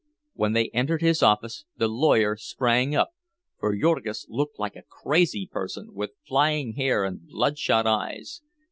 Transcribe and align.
When 0.33 0.53
they 0.53 0.69
entered 0.71 1.01
his 1.03 1.21
office 1.21 1.65
the 1.77 1.87
lawyer 1.87 2.35
sprang 2.35 2.95
up, 2.95 3.11
for 3.59 3.75
Jurgis 3.77 4.25
looked 4.29 4.57
like 4.57 4.75
a 4.75 4.81
crazy 4.89 5.45
person, 5.45 5.93
with 5.93 6.13
flying 6.27 6.73
hair 6.73 7.03
and 7.03 7.27
bloodshot 7.27 7.85
eyes. 7.85 8.41